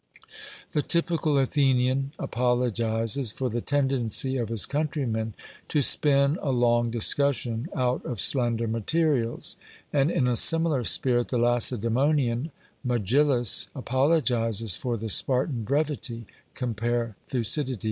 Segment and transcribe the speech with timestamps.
[0.71, 5.35] The typical Athenian apologizes for the tendency of his countrymen
[5.67, 9.57] 'to spin a long discussion out of slender materials,'
[9.93, 12.49] and in a similar spirit the Lacedaemonian
[12.83, 16.25] Megillus apologizes for the Spartan brevity
[16.55, 17.77] (compare Thucydid.)